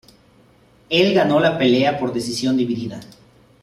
[0.89, 2.99] Él ganó la pelea por decisión dividida.